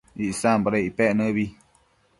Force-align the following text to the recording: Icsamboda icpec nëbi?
Icsamboda 0.27 0.77
icpec 0.85 1.11
nëbi? 1.17 1.45